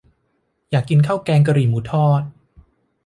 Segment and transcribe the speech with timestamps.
[0.71, 2.21] อยากกินข้าวแกงกะหรี่หมูทอด